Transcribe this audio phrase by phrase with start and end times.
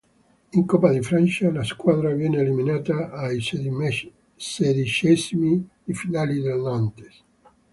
[0.53, 7.23] In Coppa di Francia la squadra viene eliminata ai sedicesimi di finale dal Nantes.